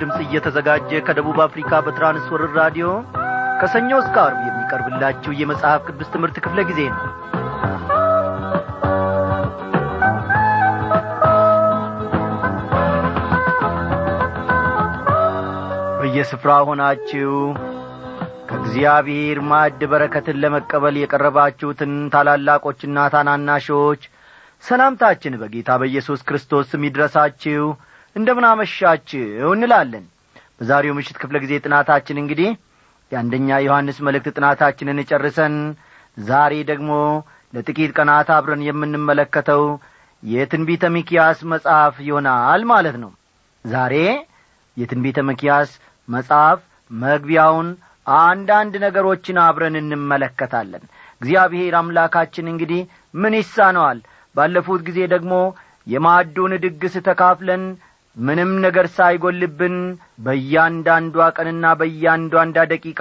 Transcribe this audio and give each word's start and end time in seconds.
ድምፅ 0.00 0.18
እየተዘጋጀ 0.24 1.00
ከደቡብ 1.06 1.38
አፍሪካ 1.44 1.80
በትራንስወርር 1.86 2.52
ራዲዮ 2.60 2.86
ከሰኞ 3.60 3.90
እስከ 4.02 4.16
አርብ 4.24 4.38
የሚቀርብላችሁ 4.46 5.32
የመጽሐፍ 5.38 5.82
ቅዱስ 5.88 6.12
ትምህርት 6.14 6.36
ክፍለ 6.44 6.60
ጊዜ 6.70 6.80
ነው። 6.92 7.02
በየስፍራ 16.00 16.52
ሆናችሁ 16.68 17.32
ከእግዚአብሔር 18.48 19.38
ማዕድ 19.50 19.82
በረከትን 19.90 20.40
ለመቀበል 20.42 20.96
የቀረባችሁትን 20.98 21.92
ታላላቆችና 22.14 23.06
ታናናሾች 23.14 24.02
ሰላምታችን 24.62 25.38
በጌታ 25.40 25.76
በኢየሱስ 25.80 26.20
ክርስቶስ 26.28 26.66
ስም 26.72 26.82
ይድረሳችሁ 26.88 27.62
እንደምን 28.16 28.46
አመሻችሁ 28.48 29.24
እንላለን። 29.54 30.04
በዛሬው 30.58 30.96
ምሽት 30.96 31.16
ክፍለ 31.20 31.36
ጊዜ 31.44 31.52
ጥናታችን 31.64 32.20
እንግዲህ 32.22 32.50
የአንደኛ 33.12 33.48
ዮሐንስ 33.66 33.98
መልእክት 34.06 34.34
ጥናታችንን 34.36 34.98
ጨርሰን 35.10 35.54
ዛሬ 36.16 36.54
ደግሞ 36.70 36.90
ለጥቂት 37.52 37.92
ቀናት 37.98 38.28
አብረን 38.36 38.62
የምንመለከተው 38.66 39.62
የትንቢተ 40.22 40.84
ሚኪያስ 40.96 41.38
መጽሐፍ 41.52 41.94
ይሆናል 42.06 42.62
ማለት 42.72 42.96
ነው። 43.04 43.10
ዛሬ 43.64 43.94
የትንቢተ 44.76 45.18
ሚኪያስ 45.28 45.70
መጽሐፍ 46.08 46.60
መግቢያውን 46.90 47.68
አንዳንድ 48.06 48.74
ነገሮችን 48.84 49.36
አብረን 49.46 49.76
እንመለከታለን። 49.80 50.84
እግዚአብሔር 51.20 51.74
አምላካችን 51.80 52.46
እንግዲህ 52.52 52.80
ምን 53.14 53.34
ይሳነዋል? 53.38 53.98
ባለፉት 54.34 54.80
ጊዜ 54.88 54.98
ደግሞ 55.14 55.32
የማዕዱን 55.86 56.52
ድግስ 56.64 56.94
ተካፍለን 57.06 57.62
ምንም 58.20 58.50
ነገር 58.64 58.86
ሳይጐልብን 58.94 59.76
በእያንዳንዷ 60.24 61.26
ቀንና 61.36 61.66
በእያንዳንዷ 61.80 62.64
ደቂቃ 62.72 63.00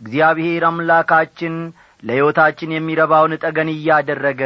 እግዚአብሔር 0.00 0.64
አምላካችን 0.68 1.54
ለሕይወታችን 2.02 2.74
የሚረባውን 2.74 3.32
ጠገን 3.42 3.68
እያደረገ 3.74 4.42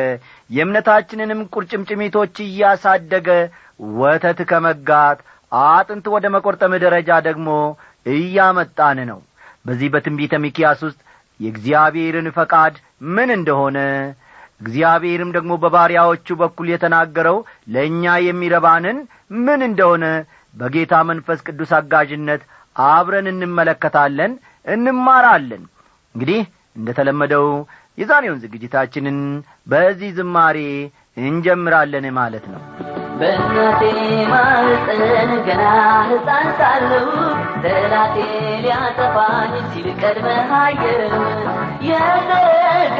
የእምነታችንንም 0.50 1.40
ቁርጭምጭሚቶች 1.54 2.36
እያሳደገ 2.44 3.28
ወተት 3.98 4.40
ከመጋት 4.50 5.20
አጥንት 5.52 6.06
ወደ 6.14 6.26
መቈርጠም 6.34 6.74
ደረጃ 6.84 7.10
ደግሞ 7.28 7.48
እያመጣን 8.06 8.98
ነው። 9.10 9.20
በዚህ 9.66 9.88
በትንቢተ 9.94 10.34
ሚኪያስ 10.44 10.80
ውስጥ 10.86 11.00
የእግዚአብሔርን 11.40 12.28
ፈቃድ 12.36 12.74
ምን 13.10 13.30
እንደሆነ 13.36 13.78
እግዚአብሔርም 14.60 15.30
ደግሞ 15.36 15.52
በባሪያዎቹ 15.62 16.36
በኩል 16.40 16.68
የተናገረው 16.72 17.36
ለእኛ 17.74 18.14
የሚረባንን 18.26 18.98
ምን 19.40 19.60
እንደሆነ 19.68 20.04
በጌታ 20.54 20.94
መንፈስ 21.10 21.40
ቅዱስ 21.46 21.72
አጋዥነት 21.78 22.42
አብረን 22.76 23.28
እንመለከታለን 23.32 24.32
እንማራለን። 24.66 25.62
እንግዲህ 26.14 26.40
እንደ 26.76 26.88
ተለመደው 26.98 27.46
የዛሬውን 27.98 28.42
ዝግጅታችንን 28.44 29.18
በዚህ 29.66 30.10
ዝማሬ 30.18 30.58
እንጀምራለን 31.22 32.06
ማለት 32.18 32.44
ነው። 32.52 32.60
በእናቴ 33.20 33.82
ማህፀን 34.30 35.02
ገና 35.48 35.64
ሕፃን 36.10 36.48
ሳለሁ 36.60 37.08
ጠላቴ 37.64 38.16
ሊያጠፋኝ 38.64 39.52
ሲል 39.72 39.88
ቀድመህ 40.02 40.52
አየህ 40.60 41.00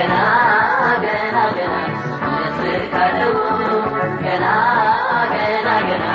ገና 0.00 0.14
ገና 1.02 1.38
ገና 1.56 1.74
ስለስታለው 2.50 3.34
ገና 4.22 4.44
ገና 5.32 5.68
ገና 5.88 6.06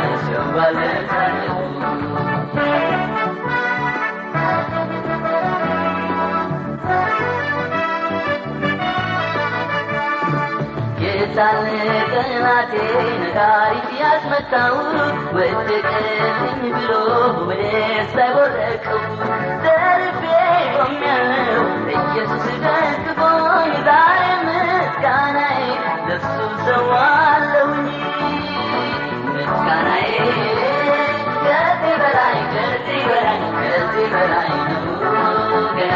ነጋሪት 13.22 13.90
ያስመታው 14.00 14.76
ወደቀልኝ 15.36 16.62
ብሎ 16.76 16.92
በደስ 17.48 18.10
ሳይቦረቀው 18.14 19.02
ደርቤ 19.66 20.24
ቆሜያለሁ። 20.76 21.66
ኢየሱስ 21.96 22.46
ደግፎኝ 22.64 23.15
ለሱ 26.66 26.74
ሰዋለሁኝ 26.82 27.88
ምስጋናዬ 29.34 30.14
በላይ 31.96 32.38
ከዚህ 32.54 32.84
በላይ 32.84 33.38
ከዚህ 33.58 34.08
በላይ 34.14 34.50
ነው። 34.76 34.96
ገና 35.78 35.94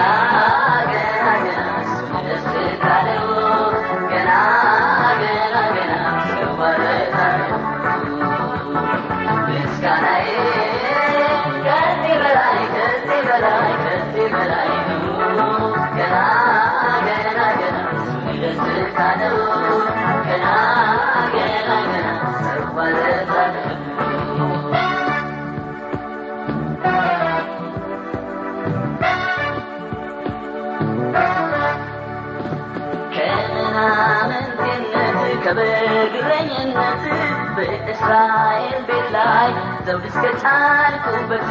ከበግረኝነት 35.44 37.04
በእስራኤል 37.56 38.80
ቤት 38.88 39.08
ላይ 39.16 39.50
ዘውድ 39.86 40.06
እስከ 40.10 40.26
ጫልኩበት 40.42 41.46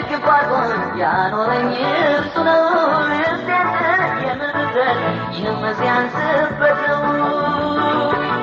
እቅፍ 0.00 0.26
አድርጎ 0.30 0.52
ያኖረኝ 1.00 1.70
እርሱ 2.10 2.34
ነው 2.48 2.62
የምድረን 4.72 4.98
ይህም 5.34 5.62
ሲያንስበት 5.78 6.78
ነው። 6.84 7.00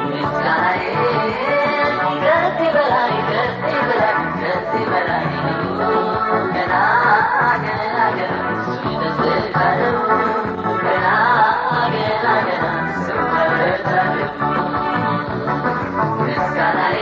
ምስጋናዬ 0.10 0.82
ከዚህ 2.24 2.70
በላይ 2.76 3.14
ከዚህ 3.30 3.78
በላይ 3.82 4.12
ከዚህ 4.42 4.84
በላይ 4.92 5.24
ነው 5.38 5.94
ገና 6.56 6.74
ገና 7.64 7.80
ገና 8.18 8.34
እሱ 8.56 8.68
ደስ 9.02 9.22
ካለው 9.54 9.98
ገና 10.84 11.08
ገና 11.96 12.26
ገና 12.48 12.66
ስመለሳለሁ 12.98 14.34
ምስጋናዬ 16.22 16.98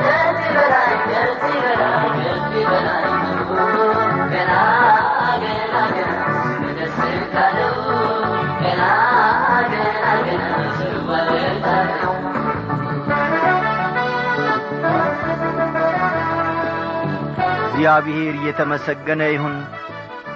ከዚህ 0.00 0.50
በላይ 0.56 0.92
ከዚህ 1.08 1.58
በላይ 1.58 2.06
ከዚህ 2.18 2.64
በላይ 2.70 3.08
ነው 3.18 3.50
ገና 4.32 4.52
ገና 5.42 5.74
ገና 5.88 6.14
ደስ 6.78 6.98
ካለው 7.34 7.69
እግዚአብሔር 17.80 18.34
እየተመሰገነ 18.38 19.20
ይሁን። 19.30 19.54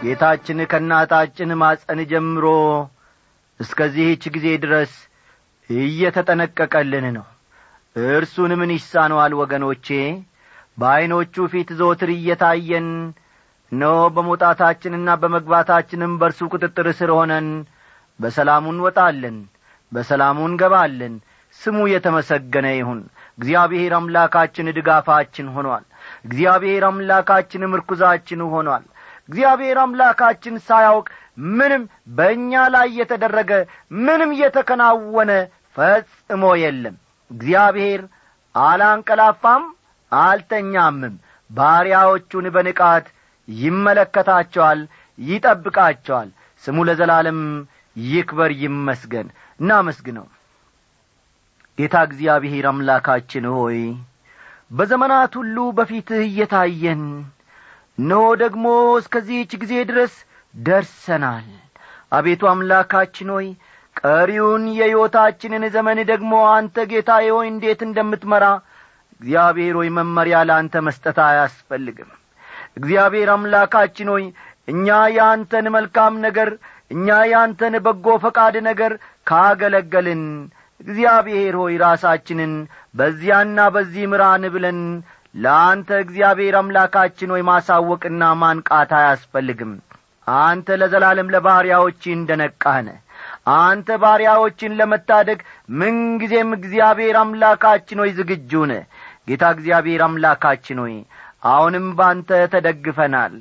ጌታችን 0.02 0.58
ከእናታችን 0.70 1.50
ማጸን 1.62 1.98
ጀምሮ 2.12 2.44
እስከዚህች 3.60 4.22
ጊዜ 4.34 4.46
ድረስ 4.62 4.92
እየተጠነቀቀልን 5.70 7.06
ነው። 7.16 7.26
እርሱን 7.96 8.52
ምን 8.60 8.70
ይሳነዋል 8.76 9.34
ወገኖቼ? 9.40 9.88
በዐይኖቹ 10.78 11.34
ፊት 11.52 11.72
ዘወትር 11.80 12.12
እየታየን 12.14 12.88
እነሆ 13.72 14.00
በመውጣታችንና 14.16 15.18
በመግባታችንም 15.22 16.14
በእርሱ 16.20 16.48
ቁጥጥር 16.52 16.88
ስር 17.00 17.12
ሆነን 17.18 17.48
በሰላሙ 18.20 18.66
እንወጣለን 18.74 19.38
በሰላሙ 19.92 20.38
እንገባለን። 20.48 21.16
ስሙ 21.56 21.78
የተመሰገነ 21.90 22.66
ይሁን። 22.74 23.02
እግዚአብሔር 23.38 23.94
አምላካችን 23.98 24.74
ድጋፋችን 24.76 25.52
ሆኗል 25.56 25.84
እግዚአብሔር 26.24 26.84
አምላካችን 26.88 27.68
ምርኩዛችን 27.72 28.40
ሆኗል። 28.52 28.84
እግዚአብሔር 29.28 29.78
አምላካችን 29.82 30.54
ሳያውቅ 30.66 31.06
ምንም 31.52 31.82
በእኛ 32.16 32.52
ላይ 32.74 32.88
የተደረገ 32.98 33.52
ምንም 34.00 34.30
የተከናወነ 34.40 35.30
ፈጽሞ 35.76 36.44
የለም። 36.62 36.96
እግዚአብሔር 37.30 38.02
አላንቀላፋም 38.54 39.64
አልተኛምም። 40.12 41.14
ባሪያዎቹን 41.50 42.46
በንቃት 42.54 43.06
ይመለከታቸዋል 43.48 44.80
ይጠብቃቸዋል። 45.18 46.28
ስሙ 46.64 46.76
ለዘላለም 46.88 47.40
ይክበር 47.96 48.52
ይመስገን። 48.62 49.28
እናመስግነው። 49.60 50.26
ጌታ 51.78 51.96
እግዚአብሔር 52.08 52.66
አምላካችን 52.70 53.44
ሆይ 53.54 53.78
በዘመናት 54.74 55.32
ሁሉ 55.40 55.56
በፊትህ 55.76 56.22
እየታየን 56.24 57.02
እነሆ 57.98 58.22
ደግሞ 58.40 58.64
እስከዚህች 59.00 59.52
ጊዜ 59.62 59.74
ድረስ 59.90 60.14
ደርሰናል። 60.54 61.46
አቤቱ 62.12 62.42
አምላካችን 62.50 63.28
ሆይ 63.34 63.46
ቀሪውን 63.96 64.64
የሕይወታችንን 64.78 65.64
ዘመን 65.74 65.98
ደግሞ 66.10 66.32
አንተ 66.54 66.86
ጌታዬ 66.92 67.26
ሆይ 67.36 67.46
እንዴት 67.52 67.80
እንደምትመራ 67.86 68.44
እግዚአብሔር 69.20 69.74
ሆይ 69.80 69.88
መመሪያ 69.98 70.36
ለአንተ 70.48 70.82
መስጠት 70.86 71.18
አያስፈልግም። 71.26 72.10
እግዚአብሔር 72.78 73.28
አምላካችን 73.34 74.10
ሆይ 74.14 74.24
እኛ 74.68 74.86
የአንተን 75.16 75.66
መልካም 75.74 76.14
ነገር 76.26 76.50
እኛ 76.90 77.08
የአንተን 77.30 77.74
በጎ 77.84 78.06
ፈቃድ 78.24 78.54
ነገር 78.68 78.92
ካገለገልን 79.26 80.22
እግዚአብሔር 80.84 81.54
ሆይ 81.60 81.74
ራሳችንን 81.82 82.52
በዚያና 82.94 83.58
በዚህ 83.74 84.04
ምራን 84.12 84.44
ብለን 84.54 84.80
ለአንተ 85.34 85.90
እግዚአብሔር 86.02 86.54
አምላካችን 86.58 87.32
ሆይ 87.34 87.42
ማሳወቅና 87.48 88.24
ማንቃት 88.42 88.90
አያስፈልግም። 88.98 89.72
አንተ 90.26 90.76
ለዘላለም 90.80 91.32
ለባሪያዎች 91.34 92.02
እንደ 92.12 92.30
ነቃህነ 92.42 92.90
አንተ 93.56 93.88
ባሪያዎችን 94.02 94.76
ለመታደግ 94.78 95.40
ምንጊዜም 95.80 96.50
እግዚአብሔር 96.58 97.16
አምላካችን 97.22 98.00
ሆይ 98.02 98.10
ዝግጁ 98.18 98.52
ነ 98.70 98.74
ጌታ 99.28 99.44
እግዚአብሔር 99.56 100.02
አምላካችን 100.06 100.78
ሆይ 100.84 100.94
አሁንም 101.48 101.86
ባንተ 101.98 102.30
ተደግፈናል። 102.54 103.34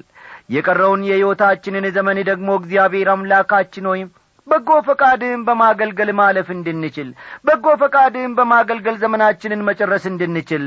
የቀረውን 0.49 1.01
የሕይወታችንን 1.07 1.85
ዘመን 1.95 2.17
ደግሞ 2.29 2.49
እግዚአብሔር 2.59 3.09
አምላካችን 3.13 3.87
ሆይ 3.91 4.01
በጎ 4.47 4.69
ፈቃድህን 4.87 5.41
በማገልገል 5.47 6.09
ማለፍ 6.19 6.47
እንድንችል 6.55 7.09
በጎ 7.45 7.65
ፈቃድህን 7.81 8.33
በማገልገል 8.37 8.95
ዘመናችንን 9.03 9.61
መጨረስ 9.69 10.03
እንድንችል 10.11 10.65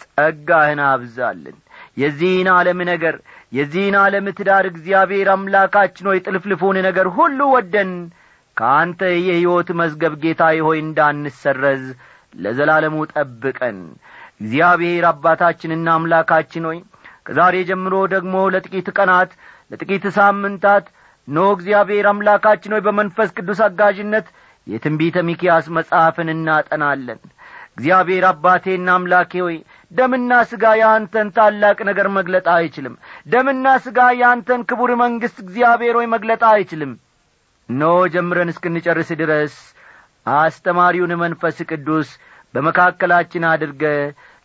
ጸጋህን 0.00 0.80
አብዛልን። 0.86 1.56
የዚህን 2.00 2.48
ዓለም 2.54 2.80
ነገር 2.90 3.16
የዚህን 3.52 3.96
ዓለም 4.00 4.26
ትዳር 4.38 4.64
እግዚአብሔር 4.70 5.28
አምላካችን 5.34 6.08
ሆይ 6.10 6.18
ጥልፍልፉን 6.26 6.78
ነገር 6.88 7.08
ሁሉ 7.16 7.40
ወደን 7.54 7.92
ከአንተ 8.56 9.00
የሕይወት 9.20 9.68
መዝገብ 9.80 10.14
ጌታ 10.24 10.42
ሆይ 10.66 10.78
እንዳንሰረዝ 10.82 11.84
ለዘላለሙ 12.36 12.96
ጠብቀን። 13.14 13.78
እግዚአብሔር 14.40 15.04
አባታችንና 15.10 15.88
አምላካችን 15.96 16.66
ሆይ 16.68 16.78
ከዛሬ 17.26 17.56
ጀምሮ 17.68 17.94
ደግሞ 18.14 18.34
ለጥቂት 18.54 18.88
ቀናት 18.98 19.30
ለጥቂት 19.70 20.04
ሳምንታት 20.16 20.86
ኖ 21.28 21.44
እግዚአብሔር 21.54 22.06
አምላካችን 22.10 22.74
ሆይ 22.74 22.82
በመንፈስ 22.86 23.28
ቅዱስ 23.36 23.60
አጋዥነት 23.66 24.26
የትንቢተ 24.66 25.16
ሚኪያስ 25.28 25.66
መጽሐፍን 25.76 26.28
እናጠናለን። 26.34 27.18
እግዚአብሔር 27.72 28.24
አባቴና 28.28 28.88
አምላኬ 28.96 29.32
ሆይ 29.44 29.56
ደምና 29.92 30.32
ሥጋ 30.50 30.64
የአንተን 30.80 31.28
ታላቅ 31.36 31.78
ነገር 31.88 32.08
መግለጥ 32.18 32.46
አይችልም። 32.54 32.94
ደምና 33.26 33.66
ሥጋ 33.86 34.00
የአንተን 34.20 34.62
ክቡር 34.70 34.90
መንግሥት 35.02 35.38
እግዚአብሔር 35.44 35.96
ሆይ 36.00 36.06
መግለጥ 36.14 36.42
አይችልም። 36.52 36.92
ኖ 37.68 37.82
ጀምረን 38.14 38.52
እስክንጨርስ 38.52 39.10
ድረስ 39.22 39.54
አስተማሪውን 40.36 41.12
መንፈስ 41.22 41.56
ቅዱስ 41.70 42.08
በመካከላችን 42.54 43.44
አድርገ 43.50 43.84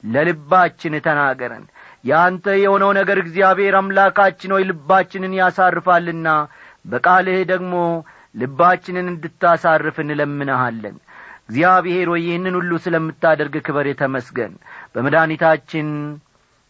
ለልባችን 0.04 0.94
ተናገረን። 1.06 1.66
ያንተ 2.04 2.46
የሆነው 2.60 2.92
ነገር 2.98 3.18
እግዚአብሔር 3.24 3.76
አምላካችን 3.80 4.54
ሆይ 4.56 4.64
ልባችንን 4.70 5.34
ያሳርፋልና 5.40 6.28
በቃልህ 6.90 7.40
ደግሞ 7.52 7.74
ልባችንን 8.36 9.08
እንድታሳርፍ 9.14 9.98
እንለምንሃለን። 10.04 10.96
እግዚአብሔር 11.46 12.08
ሆይ 12.12 12.22
ይህንን 12.26 12.56
ሁሉ 12.60 12.72
ስለምታደርግ 12.84 13.56
ክበር 13.68 13.86
የተመስገን 13.90 14.54
በመድኃኒታችን 14.94 15.88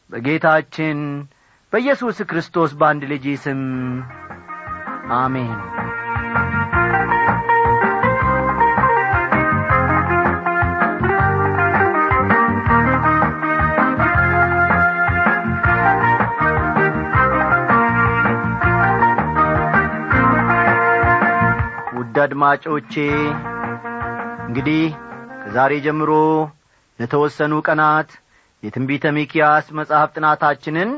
በጌታችን 0.10 1.00
በኢየሱስ 1.74 2.20
ክርስቶስ 2.30 2.72
በአንድ 2.80 3.04
ልጅ 3.12 3.26
ስም 3.44 3.62
አሜን 5.18 5.52
አድማጮቼ 22.24 22.94
እንግዲህ 24.48 24.84
ከዛሬ 25.42 25.74
ጀምሮ 25.86 26.12
ለተወሰኑ 27.00 27.54
ቀናት 27.68 28.10
የትንቢተ 28.64 29.12
ሚኪያስ 29.18 29.66
መጽሐፍ 29.80 30.10
ጥናታችንን 30.16 30.90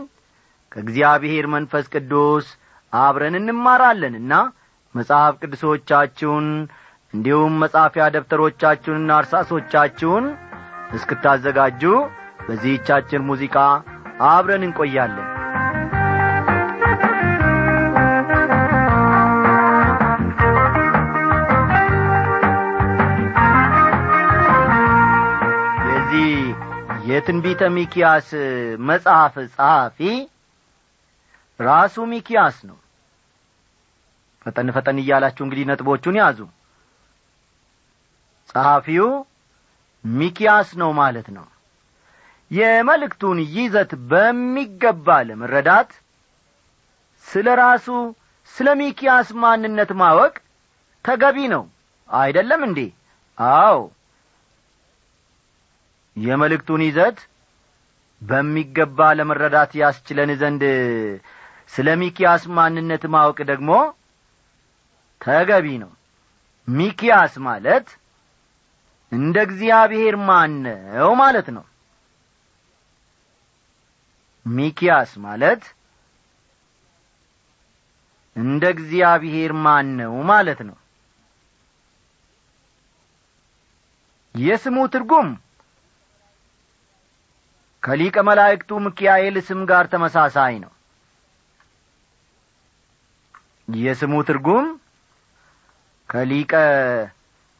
ከእግዚአብሔር 0.71 1.45
መንፈስ 1.55 1.85
ቅዱስ 1.93 2.45
አብረን 2.93 3.35
እንማራለንና 3.39 4.33
መጽሐፍ 4.95 5.33
ቅዱሶቻችሁን 5.41 6.47
እንዲሁም 7.13 7.53
መጻፊያ 7.63 8.03
ደብተሮቻችሁንና 8.15 9.11
እርሳሶቻችሁን 9.21 10.25
እስክታዘጋጁ 10.97 11.83
በዚህቻችን 12.47 13.27
ሙዚቃ 13.29 13.57
አብረን 14.29 14.65
እንቆያለን 14.67 15.27
የትንቢተ 27.11 27.61
ሚኪያስ 27.75 28.27
መጽሐፍ 28.89 29.35
ጸሐፊ 29.53 29.99
ራሱ 31.59 31.95
ሚኪያስ 32.11 32.57
ነው። 32.69 32.77
ፈጠን 34.45 34.69
ፈጠን 34.75 34.97
እያላችሁ 35.01 35.43
እንግዲህ 35.45 35.65
ነጥቦቹን 35.69 36.15
ያዙ። 36.21 36.39
ጸሐፊው 38.49 39.09
ሚኪያስ 40.03 40.69
ነው 40.81 40.91
ማለት 40.99 41.27
ነው። 41.37 41.47
የመልእክቱን 42.51 43.39
ይዘት 43.55 43.91
በሚገባ 44.09 45.07
ለመረዳት 45.27 45.91
ስለ 47.27 47.47
ራሱ 47.61 47.87
ስለ 48.55 48.69
ሚኪያስ 48.79 49.29
ማንነት 49.41 49.91
ማወቅ 50.01 50.33
ተገቢ 51.05 51.37
ነው። 51.53 51.63
አይደለም 52.09 52.61
እንዴ? 52.67 52.79
አዎ 53.37 53.77
የመልእክቱን 56.17 56.81
ይዘት 56.87 57.19
በሚገባ 58.21 58.99
ለመረዳት 59.17 59.71
ያስችለን 59.81 60.31
ዘንድ 60.41 60.63
ስለ 61.73 61.89
ሚኪያስ 62.01 62.43
ማንነት 62.55 63.03
ማወቅ 63.13 63.39
ደግሞ 63.51 63.71
ተገቢ 65.21 65.67
ነው። 65.83 65.91
ሚኪያስ 66.67 67.33
ማለት 67.45 67.87
እንደ 69.11 69.37
እግዚአብሔር 69.47 70.15
ማነው 70.27 71.09
ማለት 71.21 71.47
ነው። 71.55 71.65
ሚኪያስ 74.45 75.11
ማለት 75.25 75.63
እንደ 78.35 78.63
እግዚአብሔር 78.75 79.51
ማነው 79.65 80.13
ማለት 80.29 80.59
ነው። 80.69 80.77
የስሙ 84.35 84.77
ትርጉም 84.93 85.29
ከሊቀ 87.83 88.15
መላእክቱ 88.27 88.71
ሚካኤል 88.85 89.35
ስም 89.47 89.61
ጋር 89.69 89.85
ተመሳሳይ 89.93 90.55
ነው። 90.63 90.71
የስሙ 93.67 94.13
ትርጉም 94.27 94.65
ከሊቀ 96.09 96.53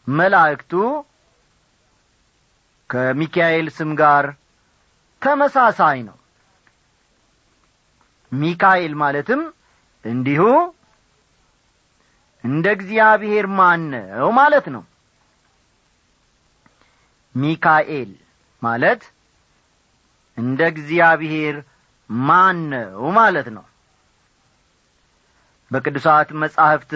መላእክቱ 0.08 0.72
ከሚካኤል 2.90 3.68
ስም 3.78 3.92
ጋር 4.00 4.25
ተመሳሳይ 5.22 6.00
ነው። 6.08 6.18
ሚካኤል 8.32 8.94
ማለትም 9.01 9.42
እንዲሁ 10.06 10.44
እንደ 12.44 12.68
እግዚአብሔር 12.78 13.46
ማን 13.58 13.82
ነው 13.94 14.30
ማለት 14.38 14.68
ነው። 14.75 14.84
ሚካኤል 17.36 18.12
ማለት 18.62 19.01
እንደ 20.38 20.61
እግዚአብሔር 20.73 21.55
ማን 22.09 22.57
ነው 22.73 23.03
ማለት 23.17 23.47
ነው። 23.57 23.65
በቅዱሳት 25.71 26.29
መጻሕፍት 26.41 26.91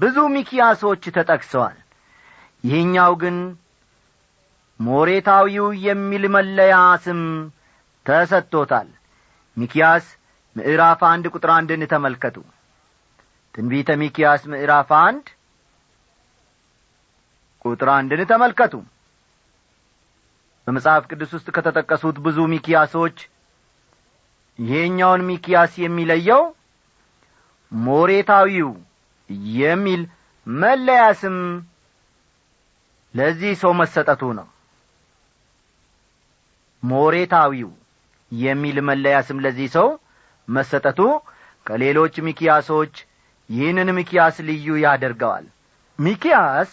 ብዙ 0.00 0.16
ሚኪያሶች 0.34 1.04
ተጠቅሰዋል። 1.16 1.78
ይህኛው 2.64 3.12
ግን 3.22 3.36
ሞሬታዊው 4.80 5.66
የሚል 5.86 6.24
መለያ 6.34 6.74
ስም 7.04 7.20
ተሰጥቶታል። 8.06 8.88
ሚኪያስ 9.56 10.04
ምዕራፍ 10.56 11.00
አንድ 11.08 11.24
ቁጥር 11.34 11.50
አንድን 11.56 11.82
ተመልከቱ። 11.92 12.36
ትንቢተ 13.54 13.90
ሚኪያስ 14.02 14.42
ምዕራፍ 14.52 14.90
አንድ 15.00 15.26
ቁጥር 17.64 17.88
አንድን 17.96 18.20
ተመልከቱ 18.30 18.74
በመጽሐፍ 20.70 21.04
ቅዱስ 21.10 21.30
ውስጥ 21.36 21.48
ከተጠቀሱት 21.54 22.16
ብዙ 22.24 22.38
ሚኪያሶች 22.50 23.16
ይሄኛውን 24.58 25.22
ሚኪያስ 25.30 25.72
የሚለየው 25.82 26.42
ሞሬታዊው 27.72 28.70
የሚል 29.56 30.02
መለያ 30.46 31.02
ስም 31.20 31.36
ለዚህ 33.14 33.52
ሰው 33.62 33.72
መሰጠቱ 33.80 34.22
ነው። 34.38 34.46
ሞሬታዊው 36.82 37.70
የሚል 38.32 38.78
መለያ 38.88 39.18
ስም 39.28 39.40
ለዚህ 39.46 39.70
ሰው 39.76 39.88
መሰጠቱ 40.48 41.00
ከሌሎች 41.66 42.16
ሚኪያሶች 42.28 42.94
ይህንን 43.50 43.90
ሚኪያስ 43.98 44.38
ልዩ 44.48 44.76
ያደርገዋል። 44.86 45.46
ሚኪያስ 45.98 46.70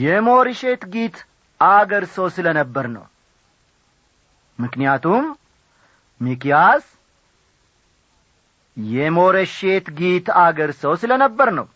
የሞሪሼት 0.00 0.84
ጊት 0.94 1.16
አገር 1.60 2.04
ሰው 2.14 2.26
ስለ 2.36 2.46
ነበር 2.58 2.86
ነው። 2.96 3.04
ምክንያቱም 4.58 5.24
ሚኪያስ 6.20 6.84
የሞረሼት 8.76 9.86
ጊት 9.98 10.26
አገር 10.42 10.70
ሰው 10.80 10.92
ስለ 11.02 11.12
ነበር 11.24 11.48
ነው። 11.58 11.66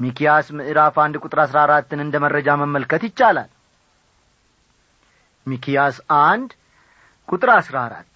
ሚኪያስ 0.00 0.46
ምዕራፍ 0.58 0.94
አንድ 1.02 1.14
ቁጥር 1.22 1.38
አሥራ 1.42 1.58
አራትን 1.64 2.00
እንደ 2.04 2.16
መረጃ 2.24 2.48
መመልከት 2.62 3.02
ይቻላል። 3.08 3.50
ሚኪያስ 5.46 5.96
አንድ 6.24 6.50
ቁጥር 7.28 7.50
አሥራ 7.56 7.76
አራት 7.86 8.10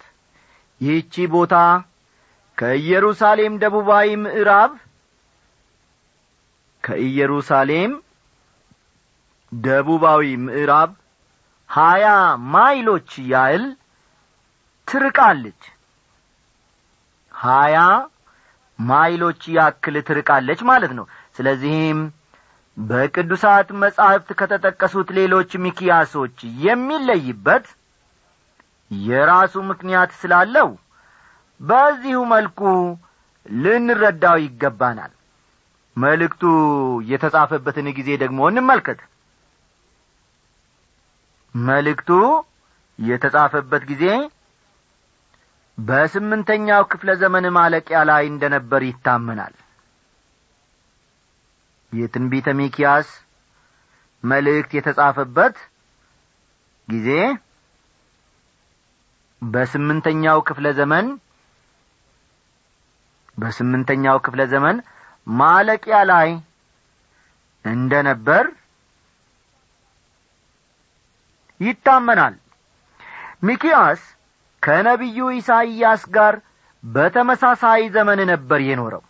ይህቺ 0.81 1.25
ቦታ 1.33 1.55
ከኢየሩሳሌም 2.57 3.53
ደቡባዊ 3.61 4.07
ምዕራብ 4.23 4.71
ከኢየሩሳሌም 6.83 7.91
ደቡባዊ 9.51 10.23
ምዕራብ 10.45 10.91
ሀያ 11.69 12.05
ማይሎች 12.53 13.09
ያህል 13.31 13.65
ትርቃለች። 14.87 15.61
ሀያ 17.33 17.77
ማይሎች 18.79 19.41
ያክል 19.57 19.95
ትርቃለች 20.09 20.61
ማለት 20.69 20.91
ነው። 20.99 21.05
ስለዚህም 21.37 21.99
በቅዱሳት 22.77 23.69
መጻሕፍት 23.81 24.29
ከተጠቀሱት 24.39 25.09
ሌሎች 25.17 25.51
ሚኪያሶች 25.65 26.37
የሚለይበት 26.65 27.65
የራሱ 28.91 29.55
ምክንያት 29.71 30.11
ስላለው 30.21 30.69
በዚሁ 31.59 32.19
መልኩ 32.33 32.59
ልንረዳው 33.45 34.37
ይገባናል። 34.43 35.11
መልእክቱ 35.97 36.43
የተጻፈበትን 37.11 37.87
ጊዜ 37.97 38.09
ደግሞ 38.23 38.39
እንመልከት 38.51 38.99
መልእክቱ 41.55 42.09
የተጻፈበት 42.99 43.83
ጊዜ 43.91 44.05
በስምንተኛው 45.77 46.83
ክፍለ 46.91 47.09
ዘመን 47.21 47.45
ማለቂያ 47.57 47.99
ላይ 48.09 48.23
እንደ 48.31 48.43
ነበር 48.55 48.81
ይታመናል። 48.87 49.53
የትንቢተ 51.93 52.47
ሚኪያስ 52.59 53.07
መልእክት 54.23 54.71
የተጻፈበት 54.77 55.55
ጊዜ 56.87 57.09
በስምንተኛው 59.41 60.39
ክፍለ 60.47 60.67
ዘመን 60.79 61.07
በስምንተኛው 63.37 64.17
ክፍለ 64.25 64.41
ዘመን 64.53 64.77
ማለቂያ 65.27 65.97
ላይ 66.11 66.29
እንደ 67.65 67.93
ነበር 68.09 68.45
ይታመናል። 71.59 72.35
ሚኪያስ 73.43 74.01
ከነቢዩ 74.63 75.27
ኢሳይያስ 75.37 76.01
ጋር 76.15 76.35
በተመሳሳይ 76.83 77.81
ዘመን 77.95 78.19
ነበር 78.31 78.59
የኖረው። 78.67 79.03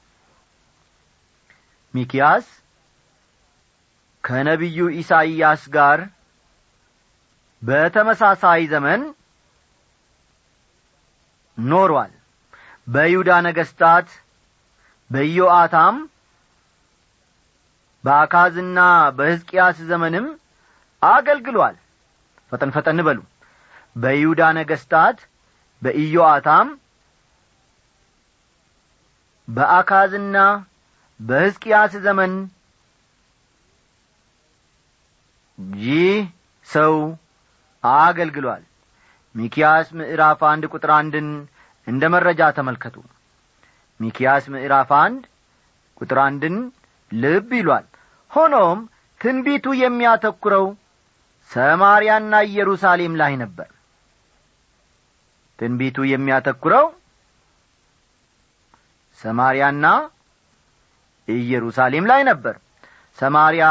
ሚኪያስ 1.93 2.45
ከነቢዩ 4.23 4.79
ኢሳይያስ 4.99 5.61
ጋር 5.75 5.99
በተመሳሳይ 7.61 8.61
ዘመን 8.73 9.01
ኖሯል። 11.57 12.11
በይሁዳ 12.87 13.31
ነገሥታት 13.47 14.07
በኢዮአታም 15.09 15.95
በአካዝና 18.03 18.79
በሕዝቅያስ 19.17 19.77
ዘመንም 19.89 20.27
አገልግሏል 21.01 21.75
ፈጠን 22.51 22.71
ፈጠን 22.75 22.99
በሉ። 23.07 23.19
በይሁዳ 23.95 24.41
ነገሥታት 24.57 25.17
በኢዮአታም 25.81 26.67
በአካዝና 29.47 30.37
በሕዝቅያስ 31.19 31.93
ዘመን 32.05 32.33
ይህ 35.79 36.17
ሰው 36.67 36.93
አገልግሏል። 37.83 38.63
ሚኪያስ 39.35 39.87
ምዕራፍ 39.99 40.39
አንድ 40.51 40.63
ቁጥር 40.71 40.91
አንድን 40.97 41.27
እንደ 41.87 42.03
መረጃ 42.13 42.41
ተመልከቱ። 42.57 42.95
ሚኪያስ 43.99 44.45
ምዕራፍ 44.53 44.91
አንድ 44.99 45.23
ቁጥር 46.01 46.19
አንድን 46.25 46.55
ልብ 47.11 47.49
ይሏል። 47.59 47.85
ሆኖም 48.31 48.79
ትንቢቱ 49.21 49.67
የሚያተኩረው 49.81 50.65
ሰማርያና 51.49 52.33
ኢየሩሳሌም 52.49 53.13
ላይ 53.21 53.33
ነበር። 53.43 53.69
ትንቢቱ 55.59 55.97
የሚያተኩረው 56.09 56.85
ሰማርያና 59.19 59.85
ኢየሩሳሌም 61.27 62.05
ላይ 62.11 62.21
ነበር። 62.29 62.55
ሰማርያ 63.17 63.65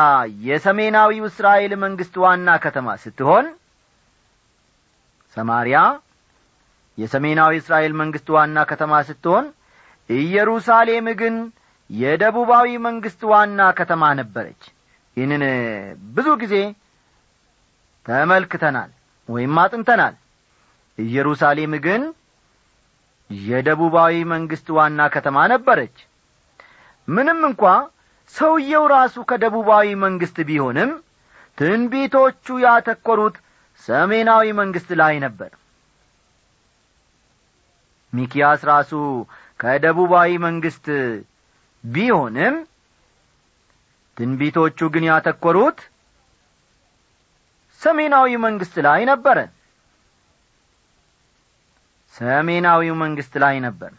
የሰሜናዊው 0.47 1.25
እስራኤል 1.31 1.73
መንግሥት 1.85 2.17
ዋና 2.25 2.49
ከተማ 2.65 2.89
ስትሆን 3.05 3.47
ሰማርያ 5.37 5.79
የሰሜናዊ 6.99 7.55
እስራኤል 7.63 7.93
መንግሥት 8.01 8.29
ዋና 8.37 8.59
ከተማ 8.71 8.93
ስትሆን 9.09 9.47
ኢየሩሳሌም 10.11 11.07
ግን 11.21 11.35
የደቡባዊ 11.91 12.69
መንግሥት 12.87 13.23
ዋና 13.33 13.61
ከተማ 13.79 14.05
ነበረች። 14.21 14.63
ይህንን 15.17 15.43
ብዙ 16.17 16.29
ጊዜ 16.43 16.55
ተመልክተናል 18.09 18.91
ወይም 19.29 19.57
አጥንተናል። 19.63 20.15
ኢየሩሳሌም 20.99 21.73
ግን 21.87 22.03
የደቡባዊ 23.31 24.15
መንግሥት 24.33 24.69
ዋና 24.77 25.01
ከተማ 25.15 25.39
ነበረች። 25.53 25.97
ምንም 27.09 27.41
እንኳ 27.49 27.63
ሰውየው 28.35 28.85
ራሱ 28.95 29.17
ከደቡባዊ 29.31 29.89
መንግሥት 30.05 30.39
ቢሆንም 30.49 30.91
ትንቢቶቹ 31.59 32.57
ያተኰሩት 32.65 33.37
ሰሜናዊ 33.89 34.47
መንግሥት 34.61 34.91
ላይ 35.01 35.15
ነበር። 35.25 35.51
ሚኪያስ 38.13 38.61
ራሱ 38.71 38.93
ከደቡባዊ 39.61 40.31
መንግሥት 40.45 40.87
ቢሆንም 41.85 42.55
ትንቢቶቹ 44.17 44.79
ግን 44.95 45.05
ያተኰሩት 45.09 45.79
ሰሜናዊ 47.83 48.31
መንግሥት 48.45 48.77
ላይ 48.87 49.01
ነበረ 49.11 49.39
ሰሜናዊው 52.15 52.95
መንግሥት 53.03 53.35
ላይ 53.43 53.57
ነበር። 53.65 53.93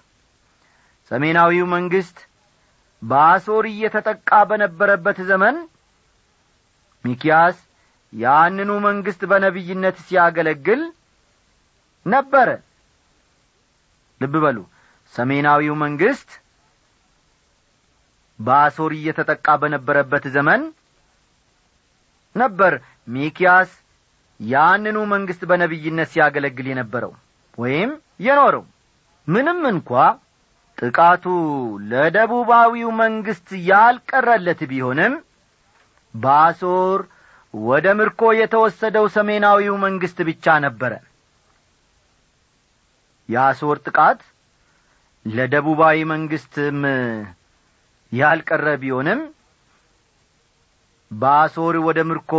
ሰሜናዊው 1.12 1.66
መንግሥት 1.74 2.18
በአሶር 3.02 3.66
እየተጠቃ 3.70 4.30
በነበረበት 4.50 5.20
ዘመን 5.30 5.56
ሚኪያስ 7.06 7.58
ያንኑ 8.14 8.72
መንግሥት 8.88 9.22
በነቢይነት 9.32 9.98
ሲያገለግል 10.06 10.82
ነበረ። 12.06 12.50
ልብ 14.22 14.36
በሉ 14.44 14.58
ሰሜናዊው 15.14 15.76
መንግሥት 15.84 16.30
በአሶር 18.40 18.92
እየተጠቃ 18.98 19.48
በነበረበት 19.62 20.26
ዘመን 20.36 20.62
ነበር 22.36 22.74
ሚኪያስ 23.08 23.70
ያንኑ 24.40 24.98
መንግሥት 25.14 25.42
በነቢይነት 25.50 26.10
ሲያገለግል 26.14 26.68
የነበረው 26.72 27.14
ወይም 27.58 27.92
የኖረው። 28.26 28.64
ምንም 29.28 29.60
እንኳ 29.72 29.90
ጥቃቱ 30.78 31.26
ለደቡባዊው 31.92 32.90
መንግሥት 33.02 33.50
ያልቀረለት 33.70 34.62
ቢሆንም 34.72 35.14
በአሶር 36.14 37.00
ወደ 37.54 37.88
ምርኮ 38.00 38.22
የተወሰደው 38.38 39.06
ሰሜናዊው 39.16 39.76
መንግሥት 39.86 40.20
ብቻ 40.30 40.56
ነበረ። 40.66 40.94
የአሶር 43.30 43.78
ጥቃት 43.86 44.22
ለደቡባዊ 45.26 45.98
መንግሥትም 46.12 46.80
ያልቀረ 48.12 48.68
ቢሆንም 48.82 49.20
በአሶር 51.12 51.76
ወደ 51.88 52.00
ምርኮ 52.10 52.32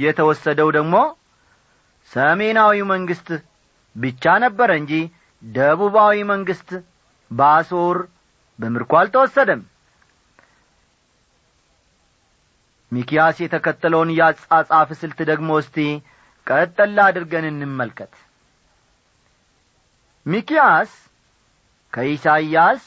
የተወሰደው 0.00 0.68
ደግሞ 0.76 0.94
ሰሜናዊው 2.12 2.86
መንግሥት 2.92 3.28
ብቻ 3.96 4.34
ነበረ 4.44 4.70
እንጂ 4.80 4.92
ደቡባዊ 5.42 6.16
መንግሥት 6.32 6.70
በአሶር 7.30 7.96
በምርኮ 8.58 8.92
አልተወሰደም። 9.00 9.62
ሚኪያስ 12.92 13.36
የተከተለውን 13.42 14.10
ያጻጻፍ 14.18 14.90
ስልት 15.00 15.18
ደግሞ 15.30 15.50
እስቲ 15.62 15.76
ቀጠላ 16.46 16.98
አድርገን 17.10 17.46
እንመልከት። 17.50 18.12
ሚኪያስ 20.26 20.92
ከኢሳይያስ 21.92 22.84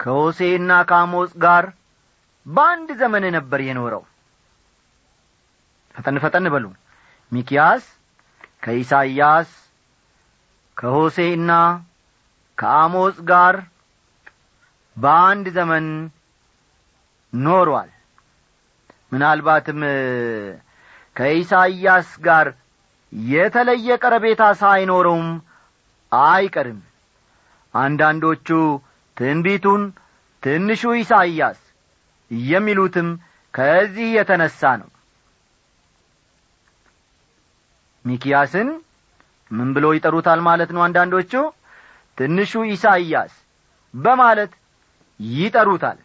ከሆሴና 0.00 0.72
ከአሞጽ 0.90 1.32
ጋር 1.44 1.64
በአንድ 2.48 2.88
ዘመን 3.00 3.24
ነበር 3.36 3.60
የኖረው። 3.64 4.02
ፈጠን 5.94 6.18
ፈጠን 6.24 6.46
በሉ። 6.54 6.64
ሚኪያስ 7.32 7.84
ከኢሳይያስ 8.62 9.50
ከሆሴና 10.76 11.50
ከአሞጽ 12.58 13.18
ጋር 13.30 13.56
በአንድ 14.96 15.46
ዘመን 15.56 15.86
ኖሯል። 17.32 17.90
ምናልባትም 19.12 19.80
ከኢሳይያስ 21.16 22.08
ጋር 22.26 22.46
የተለየ 23.30 23.96
ቀረቤታ 24.02 24.42
ሳይኖረውም 24.60 25.28
አይቀርም። 26.12 26.80
አንዳንዶቹ 27.74 28.48
ትንቢቱን 29.16 29.82
ትንሹ 30.42 30.82
ኢሳይያስ 31.00 31.58
የሚሉትም 32.30 33.08
ከዚህ 33.54 34.08
የተነሣ 34.16 34.60
ነው። 34.80 34.88
ሚኪያስን 38.04 38.68
ምን 39.50 39.68
ብሎ 39.76 39.86
ይጠሩታል 39.96 40.40
ማለት 40.48 40.70
ነው 40.76 40.82
አንዳንዶቹ? 40.86 41.32
ትንሹ 42.18 42.52
ኢሳይያስ 42.72 43.32
በማለት 43.94 44.52
ይጠሩታል። 45.20 45.98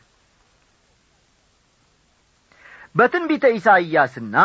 በትንቢተ 2.95 3.45
ኢሳይያስና 3.57 4.35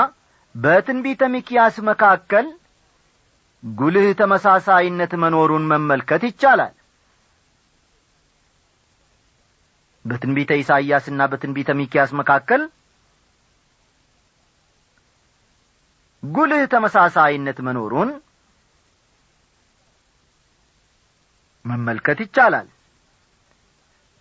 በትንቢተ 0.54 1.23
ሚኪያስ 1.35 1.76
መካከል 1.88 2.47
ጉልህ 3.62 4.06
ተመሳሳይነት 4.20 5.12
መኖሩን 5.23 5.64
መመልከት 5.73 6.23
ይቻላል 6.28 6.75
በትንቢተ 10.09 10.51
ኢሳይያስና 10.61 11.21
በትንቢተ 11.31 11.71
ሚኪያስ 11.81 12.11
መካከል 12.21 12.62
ጉልህ 16.23 16.62
ተመሳሳይነት 16.73 17.59
መኖሩን 17.66 18.11
መመልከት 21.64 22.18
ይቻላል። 22.25 22.68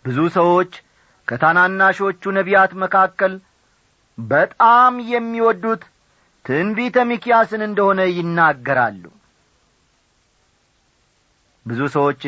ብዙ 0.05 0.17
ሰዎች 0.37 0.71
ከታናናሾቹ 1.27 2.31
ነቢያት 2.37 2.71
መካከል 2.83 3.33
በጣም 4.17 4.93
የሚወዱት 5.11 5.81
ትንቢተ 6.45 6.97
ሚኪያስን 7.09 7.61
እንደሆነ 7.67 8.01
ይናገራሉ። 8.17 9.03
ብዙ 11.65 11.79
ሰዎች 11.95 12.21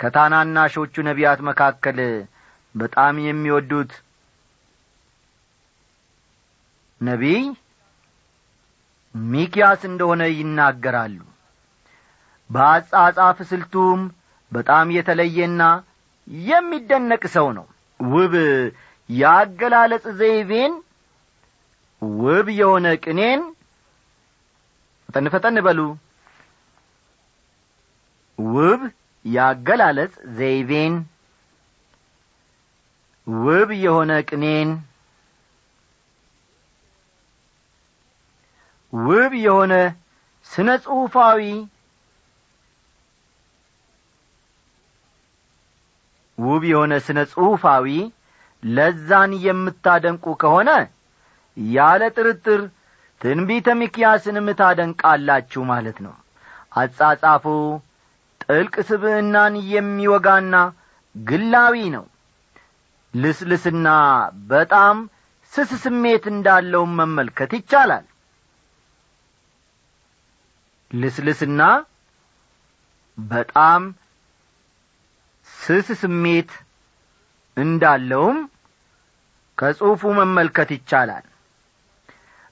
ከታናናሾቹ 0.00 0.94
ነቢያት 1.08 1.40
መካከል 1.48 1.98
በጣም 2.76 3.14
የሚወዱት 3.24 3.92
ነቢይ 7.00 7.42
ሚኪያስ 9.14 9.82
እንደሆነ 9.90 10.22
ይናገራሉ። 10.32 11.18
በአጻጻፍ 12.50 13.38
ስልቱም 13.50 14.00
በጣም 14.52 14.86
የተለየና 14.96 15.62
የሚደነቅ 16.46 17.22
ሰው 17.36 17.48
ነው። 17.58 17.66
ውብ 18.00 18.34
ያገላለጽ 19.08 20.04
ዘይቤን 20.20 20.72
ውብ 22.20 22.46
የሆነ 22.58 22.86
ቅኔን 23.04 23.42
ፈጠን 25.08 25.28
ፈጠን 25.34 25.58
በሉ። 25.66 25.80
ውብ 28.38 28.80
ያገላለጽ 29.24 30.14
ዘይቤን 30.38 30.94
ውብ 33.26 33.70
የሆነ 33.78 34.12
ቅኔን 34.28 34.68
ውብ 38.92 39.32
የሆነ 39.44 39.72
ስነ 40.50 40.68
ጽሑፋዊ 40.84 41.40
ውብ 46.38 46.62
የሆነ 46.70 46.94
ስነ 47.06 47.18
ጽሑፋዊ 47.32 47.86
ለዛን 48.62 49.32
የምታደንቁ 49.44 50.34
ከሆነ 50.42 50.70
ያለ 51.56 52.02
ጥርጥር 52.16 52.62
ትንቢተ 53.20 53.68
ሚኪያስንም 53.80 54.48
ታደንቃላችሁ 54.58 55.62
ማለት 55.70 55.98
ነው። 56.06 56.14
አጻጻፉ 56.76 57.44
ጥልቅ 58.40 58.74
ስብዕናን 58.88 59.54
የሚወጋና 59.72 60.56
ግላዊ 61.14 61.76
ነው 61.94 62.04
ልስልስና 63.16 63.88
በጣም 64.50 64.96
ስስ 65.52 65.70
ስሜት 65.82 66.24
እንዳለውም 66.32 66.92
መመልከት 67.00 67.50
ይቻላል። 67.58 68.04
ልስልስና 70.90 71.62
በጣም 73.18 73.82
ስስ 75.48 75.88
ስሜት 76.02 76.50
እንዳለውም 77.56 78.38
ከጽሑፉ 79.58 80.02
መመልከት 80.18 80.70
ይቻላል። 80.76 81.24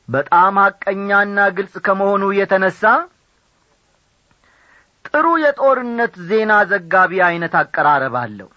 በጣም 0.08 0.54
ሐቀኛና 0.62 1.38
ግልጽ 1.56 1.74
ከመሆኑ 1.86 2.24
የተነሣ 2.38 2.80
ጥሩ 5.08 5.26
የጦርነት 5.42 6.14
ዜና 6.28 6.52
ዘጋቢ 6.70 7.12
ዐይነት 7.26 7.54
አቀራረብ 7.60 8.14
አለው 8.22 8.48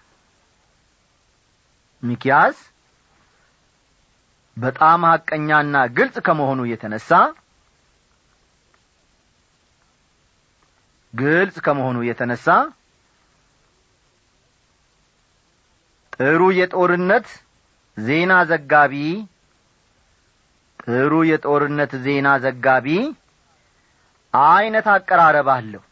ሚኪያስ 2.02 2.58
በጣም 4.56 5.00
ሐቀኛና 5.08 5.76
ግልጽ 5.96 6.16
ከመሆኑ 6.26 6.60
የተነሣ 6.70 7.10
ግልጽ 11.14 11.56
ከመሆኑ 11.66 11.98
የተነሣ 12.06 12.46
ጥሩ 16.16 16.42
የጦርነት 16.58 17.26
ዜና 17.96 18.32
ዘጋቢ 18.50 18.94
ጥሩ 20.84 21.12
የጦርነት 21.30 21.92
ዜና 22.06 22.28
ዘጋቢ 22.44 22.86
ዐይነት 24.34 24.86
አቀራረብ 24.94 25.48
አለሁ 25.54 25.82